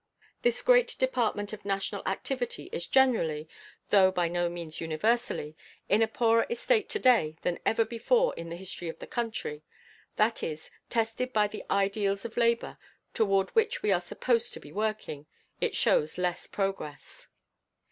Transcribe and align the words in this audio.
This 0.41 0.63
great 0.63 0.95
department 0.97 1.53
of 1.53 1.63
national 1.63 2.01
activity 2.07 2.69
is 2.71 2.87
generally 2.87 3.47
(though 3.91 4.09
by 4.11 4.29
no 4.29 4.49
means 4.49 4.81
universally) 4.81 5.55
in 5.89 6.01
a 6.01 6.07
poorer 6.07 6.47
estate 6.49 6.89
to 6.89 6.97
day 6.97 7.37
than 7.43 7.59
ever 7.67 7.85
before 7.85 8.33
in 8.33 8.49
the 8.49 8.55
history 8.55 8.89
of 8.89 8.97
the 8.97 9.05
country; 9.05 9.61
that 10.15 10.41
is, 10.41 10.71
tested 10.89 11.31
by 11.31 11.45
the 11.45 11.63
ideals 11.69 12.25
of 12.25 12.35
labor 12.35 12.79
toward 13.13 13.51
which 13.51 13.83
we 13.83 13.91
are 13.91 14.01
supposed 14.01 14.53
to 14.55 14.59
be 14.59 14.71
working, 14.71 15.27
it 15.59 15.75
shows 15.75 16.17
less 16.17 16.47
progress. 16.47 17.27